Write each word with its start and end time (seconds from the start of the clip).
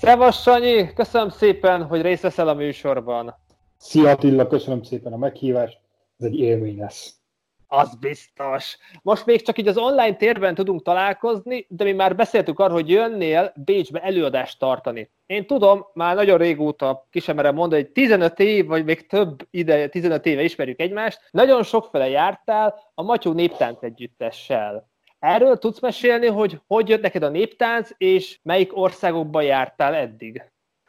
Szevasz 0.00 0.42
Sanyi, 0.42 0.92
köszönöm 0.92 1.28
szépen, 1.28 1.84
hogy 1.84 2.02
részt 2.02 2.22
veszel 2.22 2.48
a 2.48 2.54
műsorban. 2.54 3.34
Szia 3.76 4.10
Attila, 4.10 4.46
köszönöm 4.46 4.82
szépen 4.82 5.12
a 5.12 5.16
meghívást, 5.16 5.78
ez 6.18 6.26
egy 6.26 6.38
élmény 6.38 6.78
lesz. 6.78 7.14
Az 7.66 7.94
biztos. 7.94 8.78
Most 9.02 9.26
még 9.26 9.42
csak 9.42 9.58
így 9.58 9.68
az 9.68 9.76
online 9.76 10.16
térben 10.16 10.54
tudunk 10.54 10.82
találkozni, 10.82 11.66
de 11.68 11.84
mi 11.84 11.92
már 11.92 12.16
beszéltük 12.16 12.58
arról, 12.58 12.74
hogy 12.74 12.90
jönnél 12.90 13.52
Bécsbe 13.56 14.00
előadást 14.00 14.58
tartani. 14.58 15.10
Én 15.26 15.46
tudom, 15.46 15.86
már 15.94 16.14
nagyon 16.14 16.38
régóta 16.38 17.06
kisemerem 17.10 17.54
mondani, 17.54 17.82
hogy 17.82 17.90
15 17.92 18.38
év, 18.38 18.66
vagy 18.66 18.84
még 18.84 19.06
több 19.06 19.46
ide, 19.50 19.88
15 19.88 20.26
éve 20.26 20.42
ismerjük 20.42 20.80
egymást, 20.80 21.20
nagyon 21.30 21.62
sokfele 21.62 22.08
jártál 22.08 22.74
a 22.94 23.02
Matyó 23.02 23.32
Néptánc 23.32 23.82
együttessel. 23.82 24.89
Erről 25.20 25.58
tudsz 25.58 25.80
mesélni, 25.80 26.26
hogy 26.26 26.60
hogy 26.66 26.88
jött 26.88 27.02
neked 27.02 27.22
a 27.22 27.28
néptánc, 27.28 27.90
és 27.96 28.38
melyik 28.42 28.76
országokban 28.76 29.42
jártál 29.42 29.94
eddig? 29.94 30.42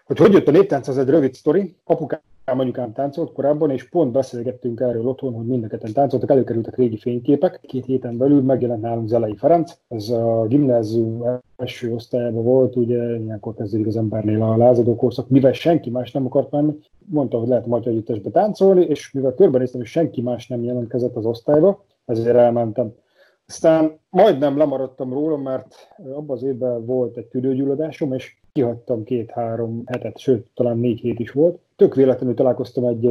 Hogy 0.05 0.17
hogy 0.17 0.33
jött 0.33 0.47
a 0.47 0.51
néptánc, 0.51 0.87
az 0.87 0.97
egy 0.97 1.09
rövid 1.09 1.33
sztori. 1.33 1.75
Apukám 1.83 2.19
anyukám 2.45 2.93
táncolt 2.93 3.33
korábban, 3.33 3.71
és 3.71 3.89
pont 3.89 4.11
beszélgettünk 4.11 4.79
erről 4.79 5.07
otthon, 5.07 5.33
hogy 5.33 5.45
mind 5.45 5.77
a 5.81 5.91
táncoltak, 5.93 6.29
előkerültek 6.29 6.75
régi 6.75 6.97
fényképek. 6.97 7.59
Két 7.61 7.85
héten 7.85 8.17
belül 8.17 8.41
megjelent 8.41 8.81
nálunk 8.81 9.07
Zelei 9.07 9.35
Ferenc. 9.35 9.77
Ez 9.87 10.09
a 10.09 10.45
gimnázium 10.47 11.39
első 11.57 11.93
osztályában 11.93 12.43
volt, 12.43 12.75
ugye 12.75 13.15
ilyenkor 13.15 13.53
kezdődik 13.53 13.87
az 13.87 13.97
embernél 13.97 14.41
a 14.41 14.57
lázadó 14.57 14.95
korszak, 14.95 15.29
mivel 15.29 15.53
senki 15.53 15.89
más 15.89 16.11
nem 16.11 16.25
akart 16.25 16.51
menni, 16.51 16.73
mondta, 17.05 17.37
hogy 17.37 17.47
lehet 17.47 17.65
Magyar 17.65 17.93
Együttesbe 17.93 18.29
táncolni, 18.29 18.85
és 18.85 19.11
mivel 19.11 19.33
körbenéztem, 19.33 19.79
hogy 19.79 19.89
senki 19.89 20.21
más 20.21 20.47
nem 20.47 20.63
jelentkezett 20.63 21.15
az 21.15 21.25
osztályba, 21.25 21.85
ezért 22.05 22.35
elmentem. 22.35 22.93
Aztán 23.51 23.99
majdnem 24.09 24.57
lemaradtam 24.57 25.13
róla, 25.13 25.37
mert 25.37 25.95
abban 25.97 26.35
az 26.37 26.43
évben 26.43 26.85
volt 26.85 27.17
egy 27.17 27.25
tüdőgyulladásom, 27.25 28.13
és 28.13 28.37
kihagytam 28.51 29.03
két-három 29.03 29.81
hetet, 29.85 30.17
sőt, 30.17 30.47
talán 30.53 30.77
négy 30.77 30.99
hét 30.99 31.19
is 31.19 31.31
volt. 31.31 31.59
Tök 31.75 31.95
véletlenül 31.95 32.35
találkoztam 32.35 32.85
egy 32.85 33.03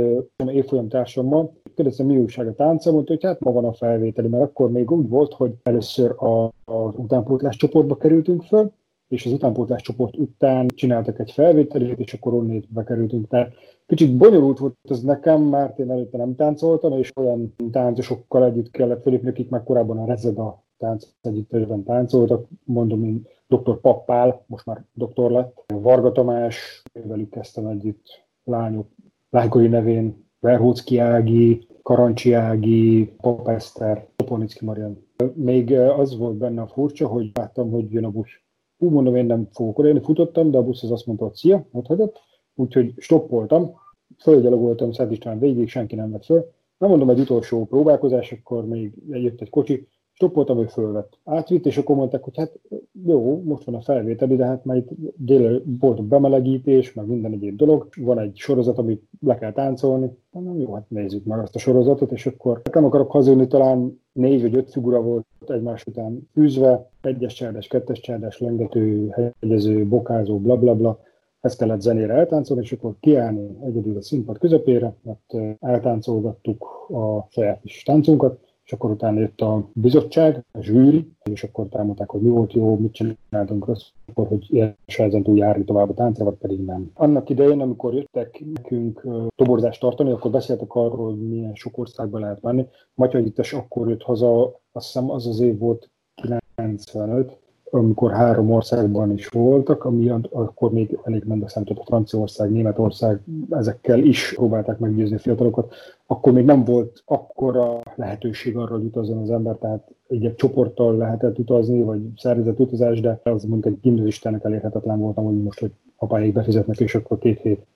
évfolyam 0.46 0.88
társammal, 0.88 1.52
kérdeztem, 1.74 2.06
mi 2.06 2.16
újság 2.16 2.46
a 2.46 2.54
tánca, 2.54 2.92
mondta, 2.92 3.12
hogy 3.12 3.24
hát 3.24 3.40
ma 3.40 3.52
van 3.52 3.64
a 3.64 3.72
felvételi, 3.72 4.28
mert 4.28 4.42
akkor 4.42 4.70
még 4.70 4.90
úgy 4.90 5.08
volt, 5.08 5.32
hogy 5.32 5.52
először 5.62 6.10
a, 6.10 6.44
az 6.64 6.94
utánpótlás 6.96 7.56
csoportba 7.56 7.96
kerültünk 7.96 8.42
föl, 8.42 8.72
és 9.08 9.26
az 9.26 9.32
utánpótlás 9.32 9.82
csoport 9.82 10.16
után 10.16 10.68
csináltak 10.68 11.18
egy 11.18 11.30
felvételét, 11.30 11.98
és 11.98 12.12
akkor 12.12 12.34
onnét 12.34 12.72
bekerültünk. 12.72 13.28
Tehát 13.28 13.52
kicsit 13.90 14.16
bonyolult 14.16 14.58
volt 14.58 14.76
ez 14.82 15.02
nekem, 15.02 15.42
mert 15.42 15.78
én 15.78 15.90
előtte 15.90 16.16
nem 16.16 16.34
táncoltam, 16.34 16.92
és 16.92 17.12
olyan 17.16 17.54
táncosokkal 17.70 18.44
együtt 18.44 18.70
kellett 18.70 19.02
felépni, 19.02 19.28
akik 19.28 19.48
már 19.48 19.62
korábban 19.64 19.98
a 19.98 20.06
Rezeda 20.06 20.62
tánc 20.78 21.06
együttesben 21.20 21.82
táncoltak, 21.82 22.46
mondom 22.64 23.04
én 23.04 23.26
dr. 23.48 23.80
Pappál, 23.80 24.44
most 24.46 24.66
már 24.66 24.84
doktor 24.94 25.30
lett, 25.30 25.64
Varga 25.66 26.12
Tamás, 26.12 26.82
velük 27.06 27.30
kezdtem 27.30 27.66
együtt, 27.66 28.24
lányok, 28.44 28.86
lánykori 29.30 29.66
nevén, 29.66 30.24
Verhócki 30.40 30.98
Ági, 30.98 31.66
Karancsi 31.82 32.32
Ági, 32.32 33.14
Pap 33.20 33.48
Eszter, 33.48 34.06
Toponicki 34.16 34.64
Marian. 34.64 35.06
Még 35.34 35.72
az 35.72 36.18
volt 36.18 36.36
benne 36.36 36.60
a 36.62 36.66
furcsa, 36.66 37.06
hogy 37.06 37.30
láttam, 37.34 37.70
hogy 37.70 37.92
jön 37.92 38.04
a 38.04 38.10
busz. 38.10 38.40
Úgy 38.78 38.90
mondom, 38.90 39.16
én 39.16 39.26
nem 39.26 39.48
fogok 39.52 39.78
odaérni, 39.78 40.00
futottam, 40.00 40.50
de 40.50 40.58
a 40.58 40.62
busz 40.62 40.82
az 40.82 40.90
azt 40.90 41.06
mondta, 41.06 41.24
hogy 41.24 41.34
szia, 41.34 41.66
ott 41.72 41.86
hagyott, 41.86 42.18
úgyhogy 42.54 42.94
stoppoltam, 42.96 43.79
fölgyalogoltam 44.22 44.92
Szent 44.92 45.10
István 45.10 45.38
végig, 45.38 45.68
senki 45.68 45.94
nem 45.94 46.10
vett 46.10 46.24
föl. 46.24 46.50
Nem 46.78 46.90
mondom, 46.90 47.10
egy 47.10 47.20
utolsó 47.20 47.64
próbálkozás, 47.64 48.32
akkor 48.32 48.66
még 48.66 48.92
jött 49.08 49.40
egy 49.40 49.50
kocsi, 49.50 49.86
stoppoltam, 50.20 50.56
hogy 50.56 50.70
fölvett. 50.70 51.18
Átvitt, 51.24 51.66
és 51.66 51.78
akkor 51.78 51.96
mondták, 51.96 52.22
hogy 52.22 52.36
hát 52.36 52.58
jó, 53.06 53.42
most 53.44 53.64
van 53.64 53.74
a 53.74 53.80
felvételi, 53.80 54.36
de 54.36 54.44
hát 54.44 54.64
már 54.64 54.76
itt 54.76 54.88
dél 55.14 55.62
volt 55.80 56.02
bemelegítés, 56.02 56.92
meg 56.92 57.06
minden 57.06 57.32
egyéb 57.32 57.56
dolog. 57.56 57.88
Van 57.96 58.18
egy 58.18 58.36
sorozat, 58.36 58.78
amit 58.78 59.02
le 59.20 59.38
kell 59.38 59.52
táncolni. 59.52 60.10
Mondom, 60.30 60.60
jó, 60.60 60.74
hát 60.74 60.90
nézzük 60.90 61.24
meg 61.24 61.38
azt 61.38 61.54
a 61.54 61.58
sorozatot, 61.58 62.12
és 62.12 62.26
akkor 62.26 62.60
nem 62.72 62.84
akarok 62.84 63.10
hazudni, 63.10 63.46
talán 63.46 64.00
négy 64.12 64.40
vagy 64.40 64.56
öt 64.56 64.70
figura 64.70 65.02
volt 65.02 65.26
egymás 65.46 65.86
után 65.86 66.28
fűzve, 66.32 66.90
egyes 67.02 67.34
csárdás, 67.34 67.66
kettes 67.66 68.00
csárdás, 68.00 68.38
lengető, 68.38 69.08
hegyező, 69.40 69.86
bokázó, 69.86 70.38
bla 70.38 70.56
bla 70.56 70.74
bla. 70.74 71.00
Ezt 71.40 71.58
kellett 71.58 71.80
zenére 71.80 72.14
eltáncolni, 72.14 72.62
és 72.62 72.72
akkor 72.72 72.94
kiállni 73.00 73.56
egyedül 73.64 73.96
a 73.96 74.02
színpad 74.02 74.38
közepére, 74.38 74.94
mert 75.02 75.58
eltáncolgattuk 75.60 76.64
a 76.88 77.26
saját 77.30 77.64
is 77.64 77.82
táncunkat, 77.82 78.38
és 78.64 78.76
akkor 78.76 78.90
utána 78.90 79.20
jött 79.20 79.40
a 79.40 79.68
bizottság, 79.72 80.44
a 80.52 80.60
zsűri, 80.60 81.12
és 81.30 81.44
akkor 81.44 81.66
támadták, 81.68 82.10
hogy 82.10 82.20
mi 82.20 82.28
volt 82.28 82.52
jó, 82.52 82.76
mit 82.76 82.92
csináltunk 82.92 83.66
rossz, 83.66 83.88
akkor 84.06 84.26
hogy 84.26 84.74
ezen 84.86 85.22
túl 85.22 85.36
járni 85.36 85.64
tovább 85.64 85.90
a 85.90 85.94
táncra, 85.94 86.24
vagy 86.24 86.34
pedig 86.34 86.64
nem. 86.64 86.90
Annak 86.94 87.30
idején, 87.30 87.60
amikor 87.60 87.94
jöttek 87.94 88.44
nekünk 88.54 89.06
toborzást 89.34 89.80
tartani, 89.80 90.10
akkor 90.10 90.30
beszéltek 90.30 90.74
arról, 90.74 91.06
hogy 91.06 91.28
milyen 91.28 91.54
sok 91.54 91.78
országba 91.78 92.18
lehet 92.18 92.42
menni. 92.42 92.66
Matya 92.94 93.22
akkor 93.52 93.88
jött 93.88 94.02
haza, 94.02 94.60
azt 94.72 94.86
hiszem 94.86 95.10
az 95.10 95.26
az 95.26 95.40
év 95.40 95.58
volt 95.58 95.90
95, 96.14 97.39
amikor 97.70 98.12
három 98.12 98.50
országban 98.50 99.12
is 99.12 99.28
voltak, 99.28 99.84
ami 99.84 100.12
akkor 100.30 100.72
még 100.72 100.98
elég 101.04 101.24
mendeszem, 101.24 101.64
tehát 101.64 101.82
a 101.82 101.84
Franciaország, 101.86 102.50
Németország, 102.50 103.20
ezekkel 103.50 103.98
is 103.98 104.32
próbálták 104.34 104.78
meggyőzni 104.78 105.16
a 105.16 105.18
fiatalokat, 105.18 105.74
akkor 106.06 106.32
még 106.32 106.44
nem 106.44 106.64
volt 106.64 107.02
akkora 107.04 107.80
lehetőség 107.94 108.56
arra, 108.56 108.74
hogy 108.74 108.84
utazzon 108.84 109.18
az 109.18 109.30
ember, 109.30 109.56
tehát 109.56 109.88
egy, 110.08 110.34
csoporttal 110.36 110.96
lehetett 110.96 111.38
utazni, 111.38 111.82
vagy 111.82 112.00
szervezett 112.16 112.58
utazás, 112.58 113.00
de 113.00 113.20
az 113.22 113.44
mondjuk 113.44 113.74
egy 113.74 113.80
gimnazistának 113.80 114.44
elérhetetlen 114.44 114.98
voltam, 114.98 115.24
hogy 115.24 115.42
most, 115.42 115.60
hogy 115.60 115.72
apáik 115.96 116.32
befizetnek, 116.32 116.80
és 116.80 116.94
akkor 116.94 117.18
két 117.18 117.40
hét 117.40 117.66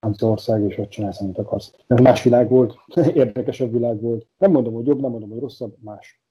Franciaország, 0.00 0.62
és 0.62 0.78
ott 0.78 0.88
csinálsz, 0.88 1.20
amit 1.20 1.38
akarsz. 1.38 1.72
Ez 1.86 2.00
más 2.00 2.22
világ 2.22 2.48
volt, 2.48 2.74
érdekesebb 3.14 3.72
világ 3.72 4.00
volt. 4.00 4.26
Nem 4.38 4.50
mondom, 4.50 4.74
hogy 4.74 4.86
jobb, 4.86 5.00
nem 5.00 5.10
mondom, 5.10 5.30
hogy 5.30 5.40
rosszabb, 5.40 5.74
más. 5.80 6.21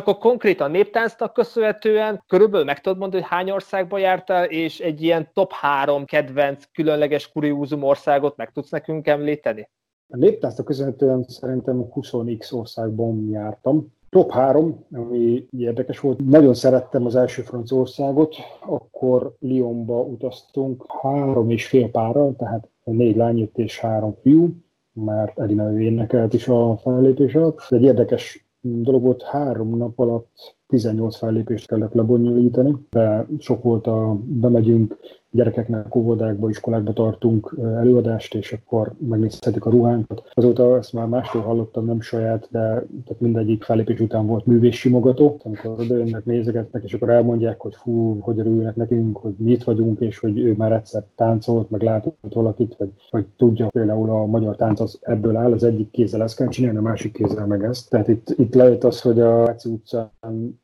Akkor 0.00 0.18
konkrétan 0.18 0.70
néptáncnak 0.70 1.32
köszönhetően 1.32 2.22
körülbelül 2.26 2.66
meg 2.66 2.80
tudod 2.80 2.98
mondani, 2.98 3.22
hogy 3.22 3.30
hány 3.30 3.50
országba 3.50 3.98
jártál, 3.98 4.44
és 4.44 4.80
egy 4.80 5.02
ilyen 5.02 5.28
top 5.32 5.52
három 5.52 6.04
kedvenc, 6.04 6.64
különleges 6.72 7.32
kuriózum 7.32 7.82
országot 7.82 8.36
meg 8.36 8.50
tudsz 8.52 8.70
nekünk 8.70 9.06
említeni? 9.06 9.70
A 10.08 10.16
néptáncnak 10.16 10.66
köszönhetően 10.66 11.24
szerintem 11.28 11.86
20x 11.94 12.54
országban 12.54 13.28
jártam. 13.30 13.92
Top 14.08 14.30
három, 14.30 14.86
ami 14.92 15.46
érdekes 15.50 16.00
volt. 16.00 16.28
Nagyon 16.28 16.54
szerettem 16.54 17.06
az 17.06 17.16
első 17.16 17.42
Franciaországot, 17.42 18.36
akkor 18.60 19.34
Lyonba 19.40 20.00
utaztunk 20.00 20.84
három 21.02 21.50
és 21.50 21.66
fél 21.66 21.90
párral, 21.90 22.34
tehát 22.38 22.68
négy 22.84 23.16
lány 23.16 23.50
és 23.54 23.80
három 23.80 24.14
fiú, 24.22 24.48
mert 24.92 25.38
Edina 25.38 25.72
ő 25.72 25.80
énekelt 25.80 26.34
is 26.34 26.48
a 26.48 26.76
fellépés 26.76 27.34
alatt. 27.34 27.66
Egy 27.68 27.82
érdekes 27.82 28.49
dolog 28.60 29.02
volt, 29.02 29.22
három 29.22 29.76
nap 29.76 29.98
alatt 29.98 30.56
18 30.66 31.16
fellépést 31.16 31.66
kellett 31.66 31.94
lebonyolítani, 31.94 32.76
de 32.90 33.26
sok 33.38 33.62
volt 33.62 33.86
a 33.86 34.18
bemegyünk, 34.24 34.96
gyerekeknek 35.30 35.94
óvodákba, 35.94 36.48
iskolákba 36.48 36.92
tartunk 36.92 37.54
előadást, 37.58 38.34
és 38.34 38.52
akkor 38.52 38.92
megnézhetik 39.08 39.64
a 39.64 39.70
ruhánkat. 39.70 40.30
Azóta 40.32 40.76
ezt 40.76 40.92
már 40.92 41.06
mástól 41.06 41.42
hallottam, 41.42 41.84
nem 41.84 42.00
saját, 42.00 42.48
de 42.50 42.58
tehát 42.58 43.18
mindegyik 43.18 43.62
fellépés 43.62 44.00
után 44.00 44.26
volt 44.26 44.46
művés 44.46 44.78
simogató, 44.78 45.40
amikor 45.42 45.70
odajönnek, 45.70 46.24
nézegetnek, 46.24 46.82
és 46.84 46.94
akkor 46.94 47.10
elmondják, 47.10 47.60
hogy 47.60 47.74
fú, 47.74 48.18
hogy 48.20 48.38
örülnek 48.38 48.76
nekünk, 48.76 49.16
hogy 49.16 49.34
mi 49.36 49.50
itt 49.50 49.62
vagyunk, 49.62 50.00
és 50.00 50.18
hogy 50.18 50.38
ő 50.38 50.54
már 50.56 50.72
egyszer 50.72 51.04
táncolt, 51.14 51.70
meg 51.70 51.82
látott 51.82 52.16
valakit, 52.32 52.74
vagy, 52.78 52.88
vagy 53.10 53.26
tudja, 53.36 53.66
például 53.66 54.10
a 54.10 54.26
magyar 54.26 54.56
tánc 54.56 54.80
az 54.80 54.98
ebből 55.00 55.36
áll, 55.36 55.52
az 55.52 55.64
egyik 55.64 55.90
kézzel 55.90 56.22
ezt 56.22 56.36
kell 56.36 56.48
csinálni, 56.48 56.78
a 56.78 56.82
másik 56.82 57.12
kézzel 57.12 57.46
meg 57.46 57.64
ezt. 57.64 57.90
Tehát 57.90 58.08
itt, 58.08 58.34
itt 58.36 58.54
lehet 58.54 58.84
az, 58.84 59.00
hogy 59.00 59.20
a 59.20 59.42
Láci 59.42 59.68
utcán 59.68 60.10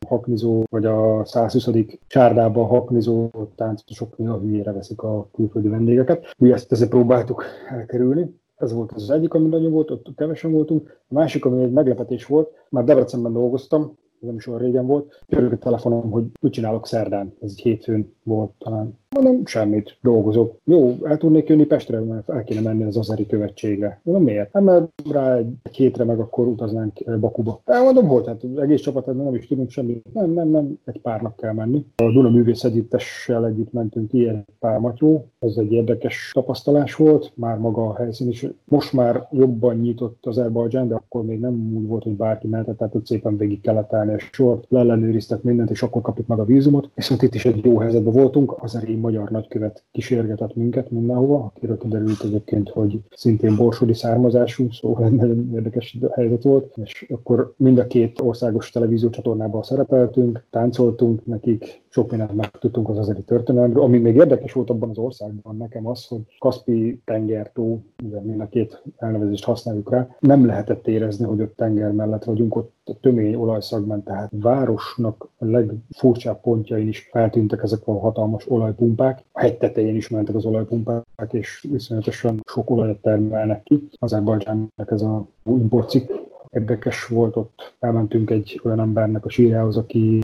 haknizó, 0.07 0.65
vagy 0.71 0.85
a 0.85 1.25
120. 1.25 1.69
csárdában 2.07 2.67
haknizó 2.67 3.31
táncosok 3.55 4.19
néha 4.19 4.39
hülyére 4.57 4.73
veszik 4.73 5.03
a 5.03 5.29
külföldi 5.33 5.69
vendégeket. 5.69 6.35
Mi 6.39 6.53
ezt 6.53 6.73
ezzel 6.73 6.89
próbáltuk 6.89 7.45
elkerülni. 7.71 8.35
Ez 8.57 8.73
volt 8.73 8.93
az 8.93 9.11
egyik, 9.11 9.35
ami 9.35 9.49
nagyon 9.49 9.73
volt, 9.73 9.91
ott 9.91 10.15
kevesen 10.17 10.53
voltunk. 10.53 11.01
A 11.09 11.15
másik, 11.15 11.45
ami 11.45 11.63
egy 11.63 11.73
meglepetés 11.73 12.27
volt, 12.27 12.51
már 12.69 12.85
Debrecenben 12.85 13.33
dolgoztam, 13.33 13.99
nem 14.19 14.35
is 14.35 14.47
olyan 14.47 14.61
régen 14.61 14.87
volt, 14.87 15.23
jövök 15.29 15.53
a 15.53 15.57
telefonom, 15.57 16.11
hogy 16.11 16.25
mit 16.41 16.53
csinálok 16.53 16.87
szerdán, 16.87 17.35
ez 17.41 17.51
egy 17.51 17.61
hétfőn 17.61 18.15
volt 18.23 18.51
talán. 18.59 18.99
Mondom, 19.15 19.47
semmit, 19.47 19.97
dolgozok. 20.03 20.57
Jó, 20.65 20.97
el 21.03 21.17
tudnék 21.17 21.49
jönni 21.49 21.65
Pestre, 21.65 22.01
mert 22.01 22.31
el 22.31 22.45
kéne 22.45 22.61
menni 22.61 22.83
az 22.85 22.97
Azeri 22.97 23.27
követségre. 23.27 24.01
Mondom, 24.03 24.25
miért? 24.25 24.53
Nem, 24.53 24.65
mert 24.65 24.87
rá 25.11 25.37
egy, 25.37 25.53
hétre 25.73 26.05
meg 26.05 26.19
akkor 26.19 26.47
utaznánk 26.47 27.01
eh, 27.01 27.17
Bakuba. 27.19 27.61
Elmondom, 27.65 28.25
hát 28.27 28.43
az 28.43 28.59
egész 28.59 28.81
csapat, 28.81 29.07
nem 29.07 29.35
is 29.35 29.47
tudunk 29.47 29.71
semmit. 29.71 30.13
Nem, 30.13 30.31
nem, 30.31 30.49
nem, 30.49 30.79
egy 30.85 31.01
pár 31.01 31.23
nap 31.23 31.41
kell 31.41 31.53
menni. 31.53 31.85
A 31.97 32.03
Duna 32.03 32.31
Művész 32.31 32.65
Együttessel 32.65 33.47
együtt 33.47 33.73
mentünk 33.73 34.13
egy 34.13 34.45
pár 34.59 34.79
matyó. 34.79 35.27
Ez 35.39 35.57
egy 35.57 35.73
érdekes 35.73 36.31
tapasztalás 36.35 36.95
volt, 36.95 37.33
már 37.35 37.59
maga 37.59 37.87
a 37.87 37.97
helyszín 37.97 38.29
is. 38.29 38.47
Most 38.65 38.93
már 38.93 39.29
jobban 39.31 39.77
nyitott 39.77 40.27
az 40.27 40.39
Azerbajdzsán, 40.39 40.89
de 40.89 40.95
akkor 40.95 41.25
még 41.25 41.41
nem 41.41 41.73
úgy 41.77 41.87
volt, 41.87 42.03
hogy 42.03 42.17
bárki 42.17 42.47
mehetett, 42.47 42.79
tehát 42.79 42.95
ott 42.95 43.07
szépen 43.07 43.37
végig 43.37 43.61
kellett 43.61 43.93
állni 43.93 44.15
sort, 44.33 44.65
leellenőriztek 44.69 45.43
mindent, 45.43 45.71
és 45.71 45.83
akkor 45.83 46.03
kapjuk 46.03 46.27
meg 46.27 46.39
a 46.39 46.45
vízumot. 46.45 46.91
Viszont 46.95 47.23
itt 47.23 47.35
is 47.35 47.45
egy 47.45 47.65
jó 47.65 47.79
helyzetben 47.79 48.13
voltunk, 48.13 48.63
az 48.63 48.75
a 48.75 48.81
magyar 48.99 49.31
nagykövet 49.31 49.85
kísérgetett 49.93 50.55
minket 50.55 50.91
mindenhova, 50.91 51.45
akiről 51.45 51.79
kiderült 51.79 52.23
egyébként, 52.23 52.69
hogy 52.69 53.01
szintén 53.11 53.57
borsodi 53.57 53.95
származású, 53.95 54.71
szóval 54.71 55.05
egy 55.07 55.13
nagyon 55.13 55.51
érdekes 55.55 55.99
helyzet 56.15 56.43
volt, 56.43 56.77
és 56.85 57.07
akkor 57.09 57.55
mind 57.57 57.79
a 57.79 57.87
két 57.87 58.21
országos 58.21 58.71
televízió 58.71 59.11
csatornában 59.11 59.63
szerepeltünk, 59.63 60.45
táncoltunk 60.51 61.27
nekik, 61.27 61.85
sok 61.97 62.11
mindent 62.11 62.35
megtudtunk 62.35 62.89
az 62.89 62.99
azeri 62.99 63.23
történelemről. 63.23 63.83
Ami 63.83 63.99
még 63.99 64.15
érdekes 64.15 64.53
volt 64.53 64.71
abban 64.71 64.91
az 64.91 64.99
országban 64.99 65.57
nekem 65.57 65.87
az, 65.87 66.07
hogy 66.07 66.21
Kaspi 66.39 67.01
tengertó, 67.05 67.83
ugye 68.05 68.21
mind 68.21 68.41
a 68.41 68.49
két 68.49 68.83
elnevezést 68.97 69.45
használjuk 69.45 69.91
rá, 69.91 70.09
nem 70.19 70.47
lehetett 70.47 70.87
érezni, 70.87 71.25
hogy 71.25 71.41
ott 71.41 71.57
tenger 71.57 71.93
mellett 71.93 72.25
vagyunk, 72.25 72.57
ott 72.57 72.73
a 72.85 73.01
tömény 73.01 73.35
olajszagban, 73.35 74.03
tehát 74.03 74.31
városnak 74.35 75.29
a 75.39 75.45
legfurcsább 75.45 76.41
pontjain 76.41 76.89
is 76.89 77.09
feltűntek 77.13 77.63
ezek 77.63 77.81
a 77.85 77.99
hatalmas 77.99 78.51
olajpumpák. 78.51 79.25
A 79.33 79.41
hegy 79.41 79.57
tetején 79.57 79.97
is 79.97 80.09
mentek 80.09 80.35
az 80.35 80.45
olajpumpák, 80.45 81.05
és 81.31 81.67
viszonyatosan 81.71 82.41
sok 82.45 82.71
olajat 82.71 83.01
termelnek 83.01 83.63
ki. 83.63 83.89
Azerbajdzsánnak 83.99 84.91
ez 84.91 85.03
a 85.03 85.27
importcikk 85.45 86.26
érdekes 86.57 87.07
volt, 87.07 87.37
ott 87.37 87.75
elmentünk 87.79 88.31
egy 88.31 88.61
olyan 88.65 88.81
embernek 88.81 89.25
a 89.25 89.29
sírjához, 89.29 89.77
aki 89.77 90.21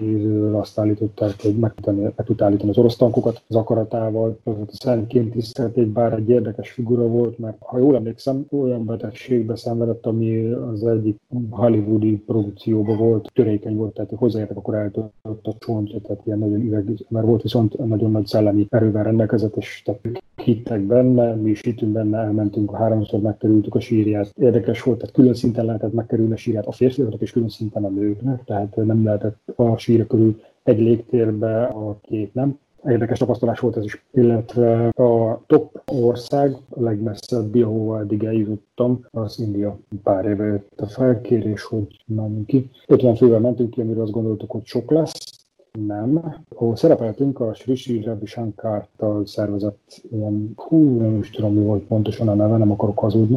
azt 0.53 0.79
állították, 0.79 1.43
hogy 1.43 1.59
meg, 1.59 1.73
meg 1.85 2.15
tud 2.25 2.43
állítani 2.43 2.71
az 2.71 2.79
orosz 2.79 2.97
tankokat 2.97 3.43
az 3.49 3.57
akaratával. 3.57 4.39
Az 4.45 4.55
a 4.61 4.65
szentként 4.69 5.33
tisztelt 5.33 5.77
egy 5.77 5.89
bár 5.89 6.13
egy 6.13 6.29
érdekes 6.29 6.71
figura 6.71 7.07
volt, 7.07 7.39
mert 7.39 7.57
ha 7.61 7.79
jól 7.79 7.95
emlékszem, 7.95 8.47
olyan 8.51 8.85
betegségbe 8.85 9.57
szenvedett, 9.57 10.07
ami 10.07 10.45
az 10.53 10.87
egyik 10.87 11.21
hollywoodi 11.51 12.17
produkcióban 12.17 12.97
volt, 12.97 13.31
törékeny 13.35 13.77
volt, 13.77 13.95
tehát 13.95 14.11
hozzáértek, 14.17 14.57
akkor 14.57 14.75
eltört 14.75 15.13
a 15.23 15.57
csontja, 15.59 16.01
tehát 16.01 16.23
ilyen 16.27 16.39
nagyon 16.39 16.61
üveg, 16.61 16.85
mert 17.09 17.27
volt 17.27 17.43
viszont 17.43 17.87
nagyon 17.87 18.11
nagy 18.11 18.27
szellemi 18.27 18.67
erővel 18.69 19.05
rendelkezett, 19.05 19.57
és 19.57 19.83
tehát 19.85 20.01
hittek 20.45 20.81
benne, 20.81 21.35
mi 21.35 21.51
is 21.51 21.61
hittünk 21.61 21.93
benne, 21.93 22.19
elmentünk, 22.19 22.77
háromszor 22.77 23.21
megkerültük 23.21 23.75
a 23.75 23.81
sírját. 23.81 24.33
Érdekes 24.37 24.83
volt, 24.83 24.99
tehát 24.99 25.15
külön 25.15 25.35
szinten 25.35 25.65
lehetett 25.65 25.93
megkerülni 25.93 26.22
a 26.31 26.37
sírját 26.37 26.67
a 26.67 26.73
férfiaknak, 26.73 27.21
és 27.21 27.33
külön 27.33 27.49
szinten 27.49 27.85
a 27.85 27.89
nőknek, 27.89 28.45
tehát 28.45 28.77
nem 28.77 29.05
lehetett 29.05 29.39
a 29.57 29.77
sírja 29.77 30.07
körül 30.07 30.41
egy 30.63 30.79
légtérbe 30.79 31.65
a 31.65 31.97
két 32.03 32.35
nem. 32.35 32.59
Érdekes 32.87 33.19
tapasztalás 33.19 33.59
volt 33.59 33.77
ez 33.77 33.85
is, 33.85 34.05
illetve 34.11 34.89
a 34.89 35.41
top 35.47 35.83
ország, 35.93 36.57
a 36.69 36.83
legmesszebb, 36.83 37.55
ahova 37.55 38.01
eddig 38.01 38.25
eljutottam, 38.25 39.07
az 39.11 39.39
India. 39.39 39.79
Pár 40.03 40.25
éve 40.25 40.45
jött 40.45 40.81
a 40.81 40.87
felkérés, 40.87 41.63
hogy 41.63 42.05
menjünk 42.07 42.47
ki. 42.47 42.71
50 42.87 43.15
fővel 43.15 43.41
mentünk 43.41 43.71
ki, 43.71 43.81
amiről 43.81 44.03
azt 44.03 44.13
gondoltuk, 44.13 44.51
hogy 44.51 44.65
sok 44.65 44.91
lesz, 44.91 45.43
nem. 45.87 46.37
Ahol 46.49 46.77
szerepeltünk, 46.77 47.41
a 47.41 47.55
Sri 47.55 47.75
Sri 47.75 48.03
Ravi 48.03 48.27
Shankar-tal 48.27 49.27
szervezett 49.27 50.03
ilyen, 50.11 50.53
hú, 50.57 50.97
nem 50.97 51.19
is 51.19 51.31
tudom, 51.31 51.55
mi 51.55 51.65
volt 51.65 51.83
pontosan 51.83 52.29
a 52.29 52.35
neve, 52.35 52.57
nem 52.57 52.71
akarok 52.71 52.99
hazudni. 52.99 53.37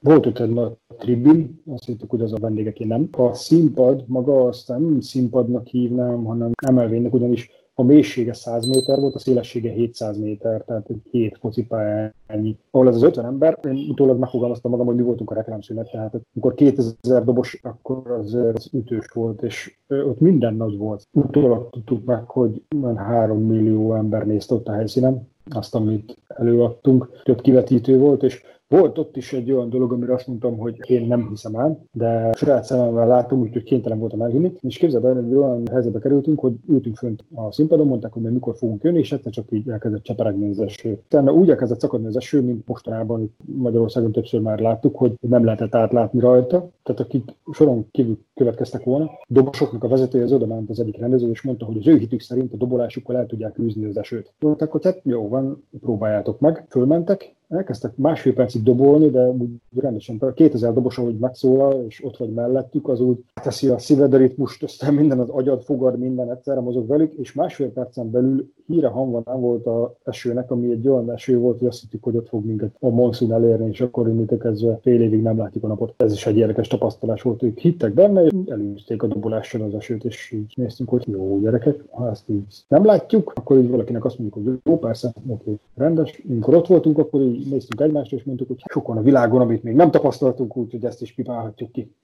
Volt 0.00 0.26
ott 0.26 0.38
egy 0.38 0.52
nagy 0.52 0.72
tribün, 0.96 1.62
azt 1.66 1.84
hittük, 1.84 2.10
hogy 2.10 2.20
az 2.20 2.32
a 2.32 2.38
vendégeké 2.40 2.84
nem. 2.84 3.08
A 3.12 3.34
színpad 3.34 4.04
maga 4.06 4.46
azt 4.46 4.68
nem 4.68 5.00
színpadnak 5.00 5.66
hívnám, 5.66 6.24
hanem 6.24 6.50
emelvénynek, 6.66 7.14
ugyanis 7.14 7.50
a 7.74 7.82
mélysége 7.82 8.32
100 8.32 8.66
méter 8.66 8.98
volt, 8.98 9.14
a 9.14 9.18
szélessége 9.18 9.70
700 9.70 10.18
méter, 10.18 10.64
tehát 10.64 10.88
egy 10.88 11.02
két 11.10 11.36
focipályányi. 11.40 12.58
Ahol 12.70 12.88
ez 12.88 12.94
az 12.94 13.02
50 13.02 13.24
ember, 13.24 13.58
én 13.68 13.86
utólag 13.90 14.18
megfogalmaztam 14.18 14.70
magam, 14.70 14.86
hogy 14.86 14.96
mi 14.96 15.02
voltunk 15.02 15.30
a 15.30 15.34
reklámszünet, 15.34 15.90
tehát 15.90 16.20
amikor 16.34 16.54
2000 16.54 17.24
dobos, 17.24 17.60
akkor 17.62 18.10
az, 18.10 18.34
az 18.34 18.68
ütős 18.72 19.06
volt, 19.06 19.42
és 19.42 19.78
ott 19.88 20.20
minden 20.20 20.54
nagy 20.54 20.76
volt. 20.76 21.06
Utólag 21.12 21.70
tudtuk 21.70 22.04
meg, 22.04 22.28
hogy 22.28 22.62
3 22.96 23.46
millió 23.46 23.94
ember 23.94 24.26
nézte 24.26 24.54
ott 24.54 24.68
a 24.68 24.72
helyszínen, 24.72 25.28
azt, 25.50 25.74
amit 25.74 26.16
előadtunk, 26.28 27.20
több 27.24 27.40
kivetítő 27.40 27.98
volt, 27.98 28.22
és 28.22 28.42
volt 28.68 28.98
ott 28.98 29.16
is 29.16 29.32
egy 29.32 29.52
olyan 29.52 29.70
dolog, 29.70 29.92
amire 29.92 30.14
azt 30.14 30.26
mondtam, 30.26 30.58
hogy 30.58 30.80
én 30.86 31.06
nem 31.06 31.28
hiszem 31.28 31.54
el, 31.54 31.84
de 31.92 32.32
saját 32.32 32.64
szememmel 32.64 33.06
látom, 33.06 33.40
úgyhogy 33.40 33.62
kénytelen 33.62 33.98
voltam 33.98 34.22
elhinni. 34.22 34.52
És 34.60 34.78
képzeld 34.78 35.04
el, 35.04 35.14
hogy 35.14 35.34
olyan 35.34 35.66
helyzetbe 35.72 35.98
kerültünk, 35.98 36.40
hogy 36.40 36.52
ültünk 36.68 36.96
fönt 36.96 37.24
a 37.34 37.52
színpadon, 37.52 37.86
mondták, 37.86 38.12
hogy 38.12 38.22
mikor 38.22 38.56
fogunk 38.56 38.82
jönni, 38.82 38.98
és 38.98 39.12
egyszer 39.12 39.32
csak 39.32 39.46
így 39.50 39.68
elkezdett 39.68 40.02
cseperegni 40.02 40.50
az 40.50 40.60
eső. 40.60 40.98
Utána 41.04 41.32
úgy 41.32 41.50
elkezdett 41.50 41.80
szakadni 41.80 42.06
az 42.06 42.16
eső, 42.16 42.42
mint 42.42 42.66
mostanában 42.66 43.34
Magyarországon 43.44 44.12
többször 44.12 44.40
már 44.40 44.58
láttuk, 44.58 44.96
hogy 44.96 45.12
nem 45.20 45.44
lehetett 45.44 45.74
átlátni 45.74 46.20
rajta. 46.20 46.70
Tehát 46.82 47.00
akik 47.00 47.36
soron 47.52 47.86
kívül 47.90 48.18
következtek 48.34 48.84
volna, 48.84 49.10
dobosoknak 49.28 49.84
a 49.84 49.88
vezetője 49.88 50.24
az 50.24 50.32
oda 50.32 50.62
az 50.68 50.80
egyik 50.80 50.98
rendező, 50.98 51.30
és 51.30 51.42
mondta, 51.42 51.64
hogy 51.64 51.76
az 51.76 51.86
ő 51.86 51.96
hitük 51.96 52.20
szerint 52.20 52.52
a 52.52 52.56
dobolásukkal 52.56 53.16
el 53.16 53.26
tudják 53.26 53.58
űzni 53.58 53.84
az 53.84 53.96
esőt. 53.96 54.32
Mondták, 54.40 54.70
hogy 54.70 54.84
hát 54.84 55.00
jó 55.02 55.28
van, 55.28 55.64
próbáljátok 55.80 56.40
meg. 56.40 56.66
Fölmentek, 56.68 57.34
elkezdtek 57.48 57.96
másfél 57.96 58.34
percig 58.34 58.62
dobolni, 58.62 59.10
de 59.10 59.28
úgy 59.28 59.48
rendesen, 59.76 60.32
2000 60.34 60.72
dobos, 60.72 60.98
ahogy 60.98 61.18
megszólal, 61.18 61.84
és 61.88 62.04
ott 62.04 62.16
vagy 62.16 62.32
mellettük, 62.32 62.88
az 62.88 63.00
úgy 63.00 63.24
teszi 63.42 63.68
a 63.68 63.78
szíved 63.78 64.16
ritmust, 64.16 64.62
aztán 64.62 64.94
minden 64.94 65.18
az 65.18 65.28
agyad 65.28 65.62
fogad, 65.62 65.98
minden 65.98 66.30
egyszerre 66.30 66.60
mozog 66.60 66.86
velük, 66.86 67.12
és 67.12 67.32
másfél 67.32 67.72
percen 67.72 68.10
belül 68.10 68.52
híre 68.66 68.88
hangva 68.88 69.22
nem 69.24 69.40
volt 69.40 69.66
a 69.66 69.96
esőnek, 70.04 70.50
ami 70.50 70.70
egy 70.70 70.88
olyan 70.88 71.12
eső 71.12 71.38
volt, 71.38 71.58
hogy 71.58 71.68
azt 71.68 71.80
hittük, 71.80 72.02
hogy 72.02 72.16
ott 72.16 72.28
fog 72.28 72.44
minket 72.44 72.76
a 72.80 72.88
monszun 72.88 73.32
elérni, 73.32 73.68
és 73.68 73.80
akkor 73.80 74.08
innentől 74.08 74.38
kezdve 74.38 74.78
fél 74.82 75.00
évig 75.00 75.22
nem 75.22 75.38
látjuk 75.38 75.64
a 75.64 75.66
napot. 75.66 75.94
Ez 75.96 76.12
is 76.12 76.26
egy 76.26 76.36
érdekes 76.36 76.68
tapasztalás 76.68 77.22
volt, 77.22 77.40
hogy 77.40 77.58
hittek 77.60 77.94
benne, 77.94 78.24
és 78.24 78.32
elűzték 78.46 79.02
a 79.02 79.06
dobolással 79.06 79.62
az 79.62 79.74
esőt, 79.74 80.04
és 80.04 80.32
így 80.32 80.52
néztünk, 80.56 80.88
hogy 80.88 81.04
jó 81.08 81.40
gyerekek, 81.40 81.84
ha 81.90 82.10
ezt 82.10 82.28
így 82.28 82.64
nem 82.68 82.84
látjuk, 82.84 83.32
akkor 83.34 83.58
így 83.58 83.70
valakinek 83.70 84.04
azt 84.04 84.18
mondjuk, 84.18 84.44
hogy 84.44 84.58
jó, 84.64 84.78
persze, 84.78 85.12
oké, 85.28 85.58
rendes. 85.74 86.22
Amikor 86.28 86.54
ott 86.54 86.66
voltunk, 86.66 86.98
akkor 86.98 87.20
így 87.20 87.33
néztünk 87.38 87.80
egymást, 87.80 88.12
és 88.12 88.22
mondtuk, 88.22 88.48
hogy 88.48 88.62
sok 88.72 88.86
van 88.86 88.96
a 88.96 89.02
világon, 89.02 89.40
amit 89.40 89.62
még 89.62 89.74
nem 89.74 89.90
tapasztaltunk, 89.90 90.56
úgyhogy 90.56 90.84
ezt 90.84 91.02
is 91.02 91.14
pipálhatjuk 91.14 91.72
ki 91.72 91.94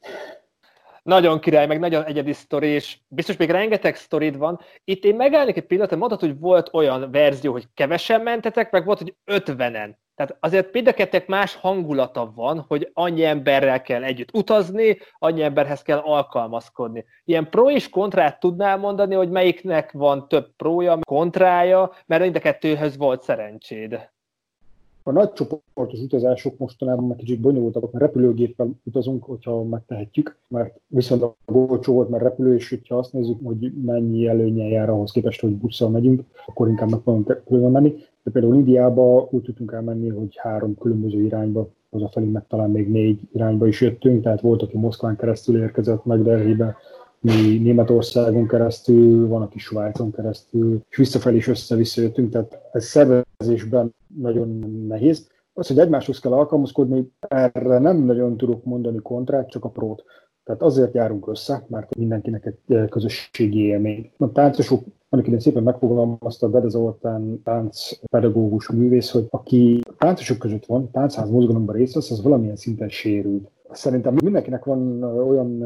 nagyon 1.02 1.40
király, 1.40 1.66
meg 1.66 1.78
nagyon 1.78 2.04
egyedi 2.04 2.32
sztori, 2.32 2.66
és 2.66 2.98
biztos 3.08 3.36
még 3.36 3.50
rengeteg 3.50 3.96
sztorid 3.96 4.36
van. 4.36 4.60
Itt 4.84 5.04
én 5.04 5.14
megállnék 5.14 5.56
egy 5.56 5.66
pillanat, 5.66 5.96
mondhatod, 5.96 6.28
hogy 6.28 6.38
volt 6.38 6.70
olyan 6.72 7.10
verzió, 7.10 7.52
hogy 7.52 7.68
kevesen 7.74 8.20
mentetek, 8.20 8.70
meg 8.70 8.84
volt, 8.84 8.98
hogy 8.98 9.14
ötvenen. 9.24 9.98
Tehát 10.14 10.36
azért 10.40 10.72
mind 10.72 11.24
más 11.26 11.54
hangulata 11.54 12.32
van, 12.34 12.64
hogy 12.68 12.90
annyi 12.92 13.24
emberrel 13.24 13.82
kell 13.82 14.02
együtt 14.02 14.36
utazni, 14.36 14.98
annyi 15.18 15.42
emberhez 15.42 15.82
kell 15.82 15.98
alkalmazkodni. 15.98 17.04
Ilyen 17.24 17.50
pro 17.50 17.70
és 17.70 17.88
kontrát 17.88 18.40
tudnál 18.40 18.76
mondani, 18.76 19.14
hogy 19.14 19.30
melyiknek 19.30 19.92
van 19.92 20.28
több 20.28 20.56
prója, 20.56 20.98
kontrája, 21.00 21.92
mert 22.06 22.22
mind 22.22 22.36
a 22.36 22.40
kettőhöz 22.40 22.96
volt 22.96 23.22
szerencséd. 23.22 24.10
A 25.10 25.12
nagy 25.12 25.32
csoportos 25.32 26.00
utazások 26.00 26.58
mostanában 26.58 27.06
már 27.06 27.16
kicsit 27.16 27.40
bonyolultak, 27.40 27.82
mert 27.82 28.04
repülőgéppel 28.04 28.70
utazunk, 28.84 29.24
hogyha 29.24 29.62
megtehetjük, 29.62 30.36
mert 30.48 30.80
viszont 30.86 31.22
a 31.22 31.36
olcsó 31.44 31.92
volt, 31.92 32.08
mert 32.08 32.22
repülő, 32.22 32.54
és 32.54 32.68
hogyha 32.68 32.98
azt 32.98 33.12
nézzük, 33.12 33.38
hogy 33.44 33.72
mennyi 33.84 34.26
előnye 34.26 34.64
jár 34.64 34.88
ahhoz 34.88 35.12
képest, 35.12 35.40
hogy 35.40 35.56
busszal 35.56 35.88
megyünk, 35.88 36.22
akkor 36.46 36.68
inkább 36.68 36.90
meg 36.90 37.00
fogunk 37.00 37.42
külön 37.46 37.70
menni. 37.70 37.94
De 38.22 38.30
például 38.30 38.54
Indiába 38.54 39.28
úgy 39.30 39.42
tudtunk 39.42 39.72
elmenni, 39.72 40.08
hogy 40.08 40.36
három 40.36 40.74
különböző 40.78 41.22
irányba, 41.22 41.68
hazafelé 41.90 42.26
meg 42.26 42.46
talán 42.46 42.70
még 42.70 42.90
négy 42.90 43.20
irányba 43.32 43.66
is 43.66 43.80
jöttünk, 43.80 44.22
tehát 44.22 44.40
volt, 44.40 44.62
aki 44.62 44.76
Moszkván 44.76 45.16
keresztül 45.16 45.62
érkezett 45.62 46.04
meg 46.04 46.22
Delhibe, 46.22 46.76
mi 47.20 47.58
Németországon 47.58 48.46
keresztül, 48.46 49.28
van, 49.28 49.42
aki 49.42 49.58
Svájcon 49.58 50.10
keresztül, 50.10 50.80
és 50.88 50.96
visszafelé 50.96 51.36
is 51.36 51.48
össze-vissza 51.48 52.00
jöttünk, 52.00 52.30
tehát 52.30 52.60
ez 52.72 52.84
szervezésben 52.84 53.94
nagyon 54.16 54.48
nehéz. 54.88 55.28
Az, 55.52 55.66
hogy 55.66 55.78
egymáshoz 55.78 56.18
kell 56.18 56.32
alkalmazkodni, 56.32 57.12
erre 57.28 57.78
nem 57.78 57.96
nagyon 57.96 58.36
tudok 58.36 58.64
mondani 58.64 58.98
kontrát, 58.98 59.50
csak 59.50 59.64
a 59.64 59.68
prót. 59.68 60.04
Tehát 60.44 60.62
azért 60.62 60.94
járunk 60.94 61.26
össze, 61.26 61.64
mert 61.68 61.96
mindenkinek 61.96 62.46
egy 62.46 62.76
eh, 62.76 62.88
közösségi 62.88 63.58
élmény. 63.58 64.10
A 64.16 64.32
táncosok 64.32 64.84
annak 65.08 65.24
idején 65.26 65.44
szépen 65.44 65.62
megfogalmazta 65.62 66.48
Bede 66.48 66.68
Zoltán 66.68 67.42
táncpedagógus 67.42 68.68
művész, 68.68 69.10
hogy 69.10 69.26
aki 69.30 69.80
táncosok 69.98 70.38
között 70.38 70.66
van, 70.66 70.90
táncház 70.90 71.30
mozgalomban 71.30 71.74
részt 71.74 71.94
vesz, 71.94 72.10
az 72.10 72.22
valamilyen 72.22 72.56
szinten 72.56 72.88
sérült. 72.88 73.50
Szerintem 73.72 74.16
mindenkinek 74.22 74.64
van 74.64 75.02
olyan 75.02 75.64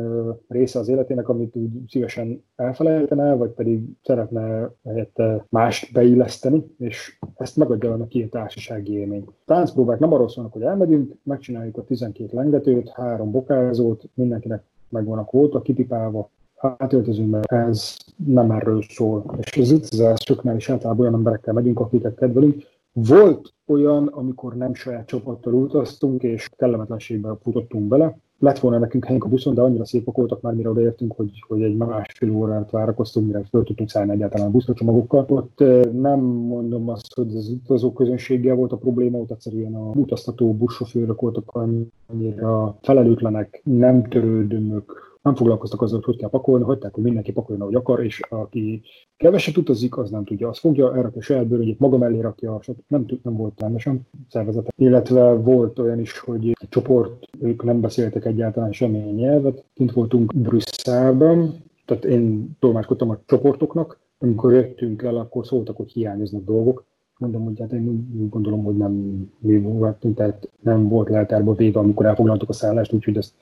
része 0.48 0.78
az 0.78 0.88
életének, 0.88 1.28
amit 1.28 1.56
úgy 1.56 1.70
szívesen 1.88 2.44
elfelejtene, 2.56 3.34
vagy 3.34 3.50
pedig 3.50 3.84
szeretne 4.02 4.70
helyette 4.84 5.46
mást 5.48 5.92
beilleszteni, 5.92 6.74
és 6.78 7.18
ezt 7.36 7.56
megadja 7.56 7.92
annak 7.92 8.10
a 8.12 8.28
társasági 8.30 8.92
élmény. 8.92 9.24
Táncpróbák 9.44 9.98
nem 9.98 10.12
arról 10.12 10.28
szólnak, 10.28 10.52
hogy 10.52 10.62
elmegyünk, 10.62 11.12
megcsináljuk 11.22 11.76
a 11.76 11.84
12 11.84 12.28
lengetőt, 12.32 12.88
három 12.88 13.30
bokázót, 13.30 14.04
mindenkinek 14.14 14.62
megvan 14.88 15.18
a 15.18 15.24
kvóta 15.24 15.62
kipipálva, 15.62 16.30
átöltözünk, 16.56 17.30
mert 17.30 17.52
ez 17.52 17.96
nem 18.26 18.50
erről 18.50 18.82
szól. 18.88 19.24
És 19.40 19.56
az 19.56 19.70
utazásoknál 19.70 20.56
is 20.56 20.70
általában 20.70 21.00
olyan 21.00 21.14
emberekkel 21.14 21.54
megyünk, 21.54 21.80
akiket 21.80 22.14
kedvelünk, 22.14 22.62
Volt 22.96 23.52
olyan, 23.66 24.06
amikor 24.06 24.56
nem 24.56 24.74
saját 24.74 25.06
csapattal 25.06 25.54
utaztunk, 25.54 26.22
és 26.22 26.48
kellemetlenségbe 26.56 27.36
futottunk 27.42 27.88
bele. 27.88 28.16
Lett 28.38 28.58
volna 28.58 28.78
nekünk 28.78 29.04
helyünk 29.04 29.24
a 29.24 29.28
buszon, 29.28 29.54
de 29.54 29.60
annyira 29.60 29.84
szépek 29.84 30.14
voltak 30.14 30.40
már, 30.40 30.54
mire 30.54 30.70
odaértünk, 30.70 31.12
hogy, 31.16 31.42
hogy 31.48 31.62
egy 31.62 31.76
másfél 31.76 32.30
órát 32.30 32.70
várakoztunk, 32.70 33.26
mire 33.26 33.42
föl 33.50 33.64
tudtunk 33.64 33.90
szállni 33.90 34.12
egyáltalán 34.12 34.46
a 34.46 34.50
buszra 34.50 34.74
csomagokkal. 34.74 35.24
Ott 35.28 35.58
nem 35.92 36.20
mondom 36.20 36.88
azt, 36.88 37.14
hogy 37.14 37.36
az 37.36 37.48
utazó 37.48 37.92
közönséggel 37.92 38.54
volt 38.54 38.72
a 38.72 38.76
probléma, 38.76 39.18
ott 39.18 39.30
egyszerűen 39.30 39.74
a 39.74 39.90
utaztató 39.94 40.54
buszsofőrök 40.54 41.20
voltak 41.20 41.58
annyira 42.06 42.78
felelőtlenek, 42.82 43.60
nem 43.64 44.08
törődömök, 44.08 45.13
nem 45.24 45.34
foglalkoztak 45.34 45.82
azzal, 45.82 45.96
hogy 45.96 46.04
hogy 46.04 46.16
kell 46.16 46.28
pakolni, 46.28 46.64
hagyták, 46.64 46.94
hogy 46.94 47.02
mindenki 47.02 47.32
pakoljon, 47.32 47.62
ahogy 47.62 47.74
akar, 47.74 48.04
és 48.04 48.20
aki 48.28 48.82
keveset 49.16 49.56
utazik, 49.56 49.96
az 49.96 50.10
nem 50.10 50.24
tudja, 50.24 50.48
azt 50.48 50.58
fogja, 50.58 50.96
elrakja 50.96 51.20
a 51.20 51.22
saját 51.22 51.46
bőrögyét, 51.46 51.78
maga 51.78 51.98
mellé 51.98 52.20
rakja, 52.20 52.60
nem, 52.86 53.06
nem 53.22 53.36
volt 53.36 53.60
rendesen 53.60 54.06
szervezete. 54.28 54.72
Illetve 54.76 55.32
volt 55.32 55.78
olyan 55.78 56.00
is, 56.00 56.18
hogy 56.18 56.48
egy 56.48 56.68
csoport, 56.68 57.28
ők 57.40 57.64
nem 57.64 57.80
beszéltek 57.80 58.24
egyáltalán 58.24 58.72
semmilyen 58.72 59.14
nyelvet, 59.14 59.64
kint 59.74 59.92
voltunk 59.92 60.34
Brüsszelben, 60.34 61.62
tehát 61.84 62.04
én 62.04 62.56
tolmácskodtam 62.58 63.10
a 63.10 63.18
csoportoknak, 63.26 63.98
amikor 64.18 64.52
jöttünk 64.52 65.02
el, 65.02 65.16
akkor 65.16 65.46
szóltak, 65.46 65.76
hogy 65.76 65.92
hiányoznak 65.92 66.44
dolgok, 66.44 66.84
mondom, 67.18 67.44
hogy 67.44 67.60
hát 67.60 67.72
én 67.72 68.28
gondolom, 68.30 68.64
hogy 68.64 68.76
nem 68.76 68.92
mi 69.38 69.60
voltunk, 69.60 70.16
tehát 70.16 70.48
nem 70.60 70.88
volt 70.88 71.08
leltárba 71.08 71.54
véve, 71.54 71.78
amikor 71.78 72.06
elfoglaltuk 72.06 72.48
a 72.48 72.52
szállást, 72.52 72.92
úgyhogy 72.92 73.16
ezt, 73.16 73.34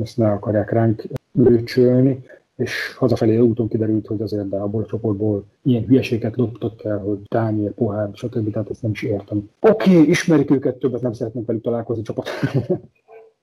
ezt 0.00 0.16
ne 0.16 0.30
akarják 0.30 0.70
ránk 0.70 1.08
lőcsölni, 1.32 2.24
és 2.56 2.94
hazafelé 2.98 3.38
úton 3.38 3.68
kiderült, 3.68 4.06
hogy 4.06 4.22
azért 4.22 4.48
de 4.48 4.56
abból 4.56 4.82
a 4.82 4.86
csoportból 4.86 5.44
ilyen 5.62 5.84
hülyeséget 5.84 6.36
loptak 6.36 6.84
el, 6.84 6.98
hogy 6.98 7.18
tányér, 7.28 7.72
pohár, 7.72 8.08
stb. 8.12 8.52
Tehát 8.52 8.70
ezt 8.70 8.82
nem 8.82 8.90
is 8.90 9.02
értem. 9.02 9.50
Oké, 9.60 10.00
ismerik 10.00 10.50
őket, 10.50 10.76
többet 10.76 11.02
nem 11.02 11.12
szeretnénk 11.12 11.46
velük 11.46 11.62
találkozni 11.62 12.02
csapat. 12.02 12.28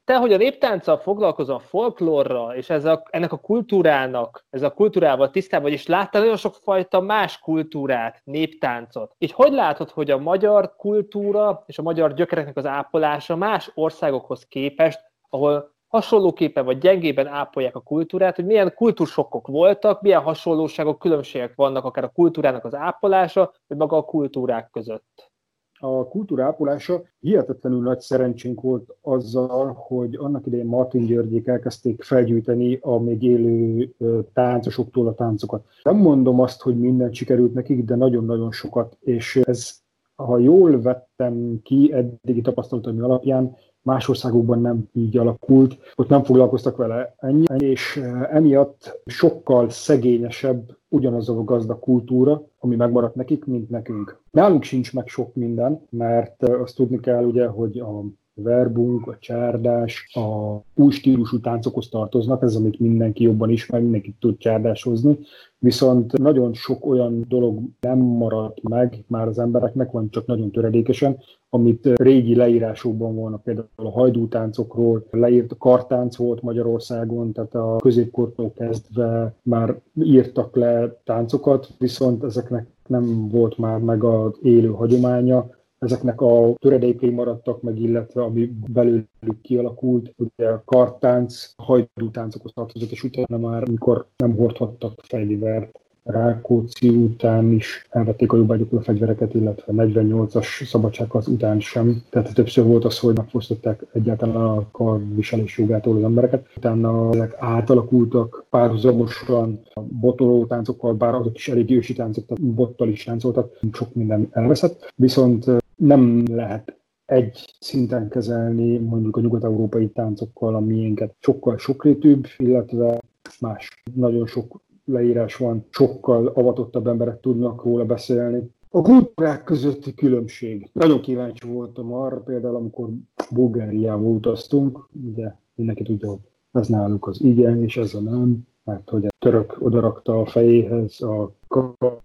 te, 0.08 0.16
hogy 0.16 0.34
a 0.34 0.38
néptánccal 0.38 0.98
foglalkozol, 0.98 1.56
a 1.56 1.60
folklórra, 1.60 2.56
és 2.56 2.70
ez 2.70 2.86
a, 2.86 3.04
ennek 3.10 3.32
a 3.32 3.38
kultúrának, 3.38 4.46
ez 4.50 4.62
a 4.62 4.72
kultúrával 4.74 5.30
tisztában 5.30 5.66
vagy, 5.66 5.74
és 5.74 5.88
láttál 5.88 6.22
nagyon 6.22 6.38
sok 6.38 6.56
fajta 6.56 7.00
más 7.00 7.40
kultúrát, 7.40 8.22
néptáncot. 8.24 9.16
Így 9.18 9.32
hogy 9.32 9.52
látod, 9.52 9.90
hogy 9.90 10.12
a 10.12 10.18
magyar 10.18 10.76
kultúra 10.76 11.64
és 11.66 11.78
a 11.78 11.82
magyar 11.82 12.14
gyökereknek 12.14 12.58
az 12.58 12.66
ápolása 12.66 13.36
más 13.36 13.72
országokhoz 13.76 14.46
képest, 14.46 15.00
ahol 15.30 15.76
hasonlóképpen 15.98 16.66
vagy 16.66 16.78
gyengében 16.78 17.28
ápolják 17.28 17.76
a 17.76 17.80
kultúrát, 17.80 18.36
hogy 18.36 18.46
milyen 18.46 18.74
kultúrsokkok 18.76 19.48
voltak, 19.48 20.02
milyen 20.02 20.22
hasonlóságok, 20.22 21.00
különbségek 21.00 21.56
vannak 21.56 21.86
akár 21.86 22.04
a 22.04 22.12
kultúrának 22.16 22.66
az 22.66 22.76
ápolása, 22.76 23.54
vagy 23.68 23.78
maga 23.78 23.98
a 23.98 24.04
kultúrák 24.04 24.70
között 24.72 25.32
a 25.80 26.08
kultúra 26.08 26.46
ápolása 26.46 27.02
hihetetlenül 27.20 27.82
nagy 27.82 28.00
szerencsénk 28.00 28.62
volt 28.62 28.96
azzal, 29.02 29.74
hogy 29.88 30.16
annak 30.16 30.46
idején 30.46 30.66
Martin 30.66 31.06
Györgyék 31.06 31.48
elkezdték 31.48 32.04
felgyűjteni 32.04 32.80
a 32.82 33.00
még 33.00 33.24
élő 33.24 33.94
táncosoktól 34.34 35.08
a 35.08 35.14
táncokat. 35.14 35.66
Nem 35.84 35.96
mondom 35.96 36.40
azt, 36.40 36.62
hogy 36.62 36.80
mindent 36.80 37.14
sikerült 37.14 37.54
nekik, 37.54 37.84
de 37.84 37.96
nagyon-nagyon 37.96 38.52
sokat, 38.52 38.98
és 39.00 39.36
ez, 39.36 39.80
ha 40.16 40.38
jól 40.38 40.82
vettem 40.82 41.60
ki 41.64 41.94
eddigi 41.94 42.42
tapasztalataim 42.42 43.04
alapján, 43.04 43.56
más 43.88 44.10
országokban 44.10 44.62
nem 44.62 44.90
így 44.94 45.18
alakult, 45.18 45.78
ott 45.96 46.10
nem 46.10 46.24
foglalkoztak 46.24 46.78
vele 46.78 47.16
ennyi, 47.18 47.46
és 47.58 48.02
emiatt 48.32 49.02
sokkal 49.06 49.70
szegényesebb 49.70 50.78
ugyanaz 50.90 51.30
a 51.30 51.44
gazda 51.44 51.80
kultúra, 51.80 52.48
ami 52.60 52.76
megmaradt 52.76 53.16
nekik, 53.16 53.46
mint 53.46 53.70
nekünk. 53.70 54.20
Nálunk 54.32 54.64
sincs 54.64 54.94
meg 54.94 55.08
sok 55.08 55.36
minden, 55.36 55.82
mert 55.90 56.44
azt 56.44 56.76
tudni 56.76 57.00
kell 57.00 57.24
ugye, 57.24 57.48
hogy 57.48 57.80
a 57.80 58.04
verbunk, 58.44 59.08
a 59.08 59.18
csárdás, 59.20 60.10
a 60.14 60.58
új 60.76 60.92
stílusú 60.92 61.40
táncokhoz 61.40 61.90
tartoznak, 61.90 62.44
ez 62.44 62.56
amit 62.56 62.80
mindenki 62.80 63.24
jobban 63.24 63.50
ismer, 63.50 63.82
mindenki 63.82 64.16
tud 64.20 64.38
csárdáshozni, 64.38 65.18
viszont 65.60 66.18
nagyon 66.18 66.54
sok 66.54 66.86
olyan 66.86 67.26
dolog 67.28 67.60
nem 67.80 67.98
maradt 67.98 68.62
meg 68.62 69.04
már 69.08 69.28
az 69.28 69.40
embereknek, 69.40 69.92
van 69.92 70.10
csak 70.10 70.26
nagyon 70.26 70.52
töredékesen, 70.52 71.18
amit 71.50 71.90
régi 71.96 72.36
leírásokban 72.36 73.16
volna, 73.16 73.38
például 73.38 73.68
a 73.76 73.90
hajdútáncokról, 73.90 75.06
leírt 75.12 75.52
a 75.52 75.58
kartánc 75.58 76.16
volt 76.16 76.42
Magyarországon, 76.42 77.32
tehát 77.32 77.56
a 77.56 77.76
középkortól 77.76 78.54
kezdve 78.56 79.34
már 79.42 79.80
írtak 80.02 80.56
le 80.56 81.00
táncokat, 81.04 81.70
viszont 81.78 82.24
ezeknek 82.24 82.68
nem 82.88 83.28
volt 83.30 83.58
már 83.58 83.80
meg 83.80 84.04
az 84.04 84.32
élő 84.42 84.70
hagyománya, 84.70 85.50
ezeknek 85.80 86.22
a 86.22 86.54
töredékei 86.60 87.10
maradtak 87.10 87.62
meg, 87.62 87.80
illetve 87.80 88.24
ami 88.24 88.52
belőlük 88.68 89.42
kialakult, 89.42 90.14
ugye 90.18 90.50
a 90.50 90.62
kartánc, 90.66 91.54
hajdútáncokhoz 91.58 92.52
tartozott, 92.54 92.92
és 92.92 93.04
utána 93.04 93.38
már, 93.50 93.70
mikor 93.70 94.08
nem 94.18 94.36
hordhattak 94.36 95.02
fejlivert, 95.08 95.80
Rákóczi 96.08 96.90
után 96.90 97.52
is 97.52 97.88
elvették 97.90 98.32
a 98.32 98.38
jobbágyokról 98.38 98.80
a 98.80 98.84
fegyvereket, 98.84 99.34
illetve 99.34 99.74
48-as 99.76 100.66
szabadsághoz 100.66 101.28
után 101.28 101.60
sem. 101.60 102.04
Tehát 102.10 102.34
többször 102.34 102.66
volt 102.66 102.86
az, 102.86 103.00
hogy 103.00 103.16
megfosztották 103.16 103.86
egyáltalán 103.94 104.36
a 104.36 104.68
karviselés 104.72 105.58
jogától 105.58 105.96
az 105.96 106.04
embereket. 106.04 106.48
Utána 106.58 107.10
ezek 107.14 107.36
átalakultak 107.38 108.46
párhuzamosan 108.50 109.60
a 109.74 109.82
botoló 109.82 110.46
táncokkal, 110.46 110.94
bár 110.94 111.14
azok 111.14 111.36
is 111.36 111.48
elég 111.48 111.72
ősi 111.72 111.94
táncok, 111.94 112.26
tehát 112.26 112.44
bottal 112.44 112.88
is 112.88 113.04
táncoltak, 113.04 113.60
sok 113.74 113.94
minden 113.94 114.28
elveszett. 114.32 114.94
Viszont 114.96 115.46
nem 115.78 116.24
lehet 116.30 116.78
egy 117.06 117.56
szinten 117.60 118.10
kezelni 118.10 118.78
mondjuk 118.78 119.18
a 119.18 119.22
nyugat-európai 119.22 119.90
táncokkal 119.90 120.56
a 120.56 120.60
miénket. 120.60 121.16
Sokkal 121.20 121.58
sokrétűbb, 121.58 122.26
illetve 122.38 123.02
más, 123.40 123.84
nagyon 123.94 124.26
sok 124.26 124.62
leírás 124.86 125.36
van, 125.36 125.66
sokkal 125.70 126.28
avatottabb 126.28 126.88
emberek 126.88 127.20
tudnak 127.20 127.64
róla 127.64 127.86
beszélni. 127.86 128.52
A 128.70 128.82
kultúrák 128.82 129.44
közötti 129.44 129.94
különbség. 129.94 130.70
Nagyon 130.74 131.02
kíváncsi 131.02 131.48
voltam 131.48 131.94
arra, 131.94 132.20
például 132.20 132.56
amikor 132.56 132.90
Bulgáriába 133.32 134.08
utaztunk, 134.08 134.90
ugye 135.08 135.32
mindenki 135.56 135.84
tudja, 135.84 136.10
hogy 136.10 136.20
ez 136.52 136.68
náluk 136.68 137.08
az 137.08 137.22
igen, 137.22 137.64
és 137.64 137.78
ez 137.78 137.94
a 137.94 138.00
nem, 138.00 138.48
mert 138.68 138.90
hogy 138.90 139.06
a 139.06 139.10
török 139.20 139.56
odarakta 139.60 140.20
a 140.20 140.26
fejéhez 140.26 141.02
a 141.02 141.32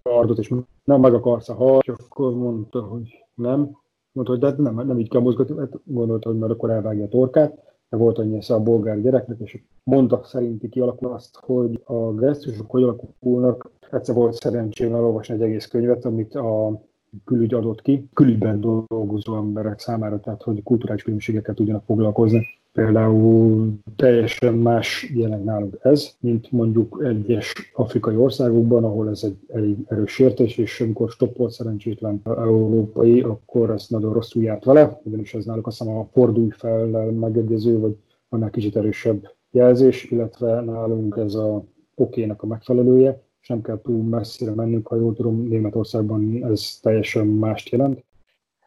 kardot, 0.03 0.37
és 0.37 0.53
nem 0.83 0.99
meg 0.99 1.13
akarsz 1.13 1.49
a 1.49 1.79
és 1.81 1.93
akkor 2.09 2.33
mondta, 2.35 2.81
hogy 2.81 3.25
nem. 3.33 3.77
Mondta, 4.11 4.31
hogy 4.31 4.41
de 4.41 4.47
hát 4.47 4.57
nem, 4.57 4.75
nem 4.75 4.99
így 4.99 5.09
kell 5.09 5.21
mozgatni, 5.21 5.55
mert 5.55 5.75
gondolta, 5.83 6.29
hogy 6.29 6.37
már 6.37 6.49
akkor 6.49 6.69
elvágja 6.69 7.05
a 7.05 7.07
torkát 7.07 7.73
de 7.93 7.99
volt 7.99 8.17
annyi 8.17 8.37
esze 8.37 8.53
a 8.53 8.63
bolgár 8.63 9.01
gyereknek, 9.01 9.39
és 9.39 9.61
mondtak 9.83 10.25
szerinti 10.25 10.69
kialakul 10.69 11.11
azt, 11.11 11.37
hogy 11.45 11.81
a 11.85 12.13
gesztusok 12.13 12.71
hogy 12.71 12.83
alakulnak. 12.83 13.69
Egyszer 13.91 14.15
volt 14.15 14.33
szerencsém 14.33 14.93
elolvasni 14.93 15.33
egy 15.33 15.41
egész 15.41 15.67
könyvet, 15.67 16.05
amit 16.05 16.35
a 16.35 16.81
külügy 17.25 17.53
adott 17.53 17.81
ki, 17.81 18.09
külügyben 18.13 18.59
dolgozó 18.59 19.35
emberek 19.35 19.79
számára, 19.79 20.19
tehát 20.19 20.43
hogy 20.43 20.63
kulturális 20.63 21.03
különbségeket 21.03 21.55
tudjanak 21.55 21.83
foglalkozni. 21.83 22.45
Például 22.73 23.73
teljesen 23.95 24.53
más 24.53 25.11
jelent 25.15 25.43
nálunk 25.43 25.77
ez, 25.81 26.15
mint 26.19 26.51
mondjuk 26.51 27.01
egyes 27.03 27.53
afrikai 27.75 28.15
országokban, 28.15 28.83
ahol 28.83 29.09
ez 29.09 29.23
egy 29.23 29.37
elég 29.47 29.77
erős 29.87 30.11
sértés, 30.11 30.57
és 30.57 30.81
amikor 30.81 31.09
stoppolt 31.09 31.51
szerencsétlen 31.51 32.21
európai, 32.23 33.21
akkor 33.21 33.69
ez 33.69 33.85
nagyon 33.89 34.13
rosszul 34.13 34.43
járt 34.43 34.63
vele, 34.63 34.99
ugyanis 35.03 35.33
ez 35.33 35.45
náluk 35.45 35.67
azt 35.67 35.77
hiszem 35.77 35.97
a 35.97 36.07
fordulj 36.11 36.49
fel 36.49 36.85
megegyező, 37.11 37.79
vagy 37.79 37.95
annál 38.29 38.49
kicsit 38.49 38.75
erősebb 38.75 39.31
jelzés, 39.51 40.03
illetve 40.03 40.61
nálunk 40.61 41.17
ez 41.17 41.33
a 41.33 41.63
okénak 41.95 42.43
a 42.43 42.47
megfelelője, 42.47 43.21
és 43.41 43.47
nem 43.47 43.61
kell 43.61 43.81
túl 43.81 44.03
messzire 44.03 44.51
mennünk, 44.51 44.87
ha 44.87 44.95
jól 44.95 45.13
tudom, 45.13 45.47
Németországban 45.47 46.45
ez 46.51 46.79
teljesen 46.81 47.27
mást 47.27 47.69
jelent. 47.69 48.03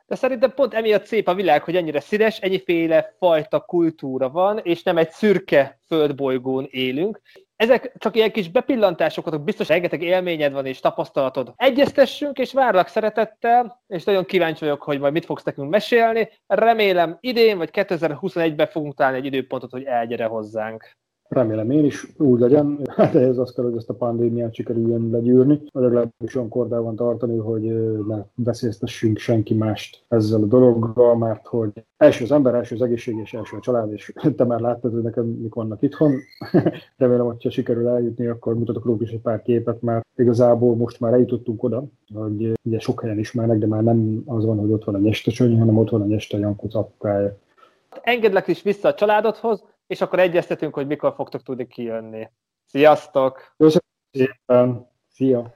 De 0.07 0.15
szerintem 0.15 0.55
pont 0.55 0.75
emiatt 0.75 1.05
szép 1.05 1.29
a 1.29 1.35
világ, 1.35 1.63
hogy 1.63 1.77
ennyire 1.77 2.01
színes, 2.01 2.39
ennyiféle 2.39 3.15
fajta 3.19 3.61
kultúra 3.61 4.31
van, 4.31 4.59
és 4.59 4.83
nem 4.83 4.97
egy 4.97 5.11
szürke 5.11 5.81
földbolygón 5.87 6.67
élünk. 6.71 7.21
Ezek 7.57 7.93
csak 7.99 8.17
ilyen 8.17 8.33
kis 8.33 8.51
bepillantások 8.51 9.43
biztos 9.45 9.69
rengeteg 9.69 10.03
élményed 10.03 10.53
van 10.53 10.67
és 10.67 10.81
tapasztalatod. 10.81 11.53
Egyeztessünk, 11.57 12.39
és 12.39 12.53
várlak 12.53 12.89
szeretettel, 12.89 13.83
és 13.87 14.05
nagyon 14.05 14.25
kíváncsi 14.25 14.65
vagyok, 14.65 14.83
hogy 14.83 14.99
majd 15.01 15.13
mit 15.13 15.25
fogsz 15.25 15.45
nekünk 15.45 15.71
mesélni. 15.71 16.29
Remélem 16.47 17.17
idén 17.21 17.59
vagy 17.59 17.71
2021-ben 17.73 18.67
fogunk 18.67 18.95
találni 18.95 19.19
egy 19.19 19.25
időpontot, 19.25 19.71
hogy 19.71 19.85
elgyere 19.85 20.25
hozzánk. 20.25 20.97
Remélem 21.29 21.71
én 21.71 21.85
is 21.85 22.07
úgy 22.19 22.41
legyen. 22.41 22.79
Hát 22.97 23.15
ehhez 23.15 23.39
azt 23.39 23.55
kell, 23.55 23.65
hogy 23.65 23.77
ezt 23.77 23.89
a 23.89 23.95
pandémiát 23.95 24.55
sikerüljön 24.55 25.11
legyűrni, 25.11 25.61
vagy 25.73 25.83
legalábbis 25.83 26.35
olyan 26.35 26.49
kordában 26.49 26.97
tartani, 26.97 27.37
hogy 27.37 27.63
ne 28.07 28.25
veszélyeztessünk 28.35 29.19
senki 29.19 29.55
mást 29.55 30.05
ezzel 30.09 30.43
a 30.43 30.47
dologgal, 30.47 31.17
mert 31.17 31.47
hogy 31.47 31.71
első 31.97 32.25
az 32.25 32.33
ember, 32.33 32.55
első 32.55 32.75
az 32.75 32.83
egészség, 32.83 33.17
és 33.17 33.35
első 33.35 33.57
a 33.57 33.61
család, 33.61 33.93
és 33.93 34.13
te 34.37 34.45
már 34.45 34.61
láttad, 34.61 34.93
hogy 34.93 35.03
nekem 35.03 35.25
mik 35.25 35.55
vannak 35.55 35.83
itthon. 35.83 36.13
Remélem, 36.97 37.27
hogyha 37.27 37.51
sikerül 37.51 37.89
eljutni, 37.89 38.27
akkor 38.27 38.55
mutatok 38.55 38.85
róla 38.85 38.99
is 39.01 39.11
egy 39.11 39.21
pár 39.21 39.43
képet, 39.43 39.83
mert 39.83 40.07
igazából 40.17 40.77
most 40.77 41.01
már 41.01 41.13
eljutottunk 41.13 41.63
oda, 41.63 41.85
hogy 42.15 42.53
ugye 42.63 42.79
sok 42.79 43.01
helyen 43.01 43.19
ismernek, 43.19 43.59
de 43.59 43.67
már 43.67 43.83
nem 43.83 44.23
az 44.27 44.45
van, 44.45 44.59
hogy 44.59 44.73
ott 44.73 44.85
van 44.85 44.95
a 44.95 44.99
nyestacsony, 44.99 45.59
hanem 45.59 45.79
ott 45.79 45.91
van 45.91 46.03
a 46.03 46.07
nyesta 46.07 46.39
Jankó 46.39 46.69
apukája. 46.73 47.37
Engedlek 48.03 48.47
is 48.47 48.63
vissza 48.63 48.89
a 48.89 48.95
családodhoz, 48.95 49.65
és 49.87 50.01
akkor 50.01 50.19
egyeztetünk, 50.19 50.75
hogy 50.75 50.87
mikor 50.87 51.15
fogtok 51.15 51.43
tudni 51.43 51.67
kijönni. 51.67 52.31
Sziasztok! 52.65 53.55
Köszönöm 53.57 53.89
szépen! 54.11 54.91
Szia! 55.09 55.55